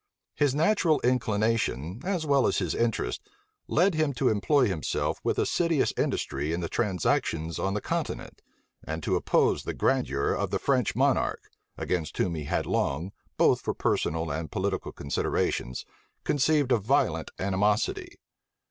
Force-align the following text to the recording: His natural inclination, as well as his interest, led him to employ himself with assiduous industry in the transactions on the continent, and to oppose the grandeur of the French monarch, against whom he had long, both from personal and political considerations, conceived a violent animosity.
His 0.33 0.55
natural 0.55 0.99
inclination, 1.01 2.01
as 2.03 2.25
well 2.25 2.47
as 2.47 2.57
his 2.57 2.73
interest, 2.73 3.21
led 3.67 3.93
him 3.93 4.13
to 4.13 4.29
employ 4.29 4.65
himself 4.67 5.19
with 5.23 5.37
assiduous 5.37 5.93
industry 5.95 6.51
in 6.53 6.59
the 6.59 6.67
transactions 6.67 7.59
on 7.59 7.75
the 7.75 7.81
continent, 7.81 8.41
and 8.83 9.03
to 9.03 9.15
oppose 9.15 9.61
the 9.61 9.75
grandeur 9.75 10.33
of 10.33 10.49
the 10.49 10.57
French 10.57 10.95
monarch, 10.95 11.43
against 11.77 12.17
whom 12.17 12.33
he 12.33 12.45
had 12.45 12.65
long, 12.65 13.11
both 13.37 13.61
from 13.61 13.75
personal 13.75 14.31
and 14.31 14.51
political 14.51 14.91
considerations, 14.91 15.85
conceived 16.23 16.71
a 16.71 16.79
violent 16.79 17.29
animosity. 17.37 18.15